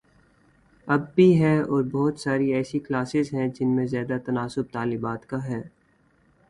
اب 0.87 1.01
بھی 1.15 1.43
ہے 1.43 1.59
اور 1.61 1.83
بہت 1.91 2.19
ساری 2.19 2.53
ایسی 2.53 2.79
کلاسز 2.79 3.33
ہیں 3.33 3.47
جن 3.47 3.75
میں 3.75 3.85
زیادہ 3.85 4.17
تناسب 4.25 4.71
طالبات 4.71 5.25
کا 5.25 5.43
ہے۔ 5.47 5.61